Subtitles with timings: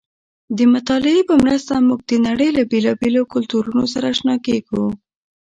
[0.57, 4.83] د مطالعې په مرسته موږ د نړۍ له بېلابېلو کلتورونو سره اشنا کېږو.